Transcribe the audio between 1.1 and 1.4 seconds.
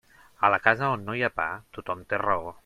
hi ha